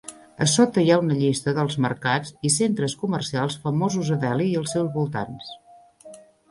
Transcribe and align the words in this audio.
A 0.43 0.45
sota 0.53 0.85
hi 0.85 0.87
ha 0.93 0.97
una 1.01 1.17
llista 1.19 1.53
dels 1.59 1.77
mercats 1.85 2.33
i 2.49 2.53
centres 2.55 2.97
comercials 3.05 3.61
famosos 3.69 4.13
a 4.17 4.21
Delhi 4.27 4.53
i 4.55 4.61
als 4.63 4.77
seus 4.77 4.93
voltants. 5.01 5.57